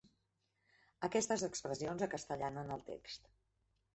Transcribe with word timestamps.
Aquestes 1.07 1.43
expressions 1.49 2.05
acastellanen 2.07 2.75
el 2.79 2.83
text. 2.87 3.29